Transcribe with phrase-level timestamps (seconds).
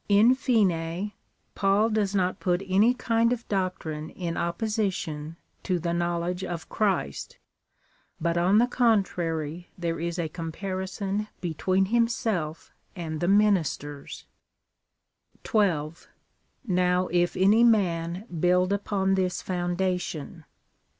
[0.09, 1.11] In fine,
[1.53, 6.69] Paul does not put any kind of doctrine in opposi tion to the knowledge of
[6.69, 7.37] Christ,
[8.19, 14.25] but on the contrary there is a comparison between himself and the ministers.
[15.51, 16.07] 1 2.
[16.67, 20.45] Now if any man build upon this foundation.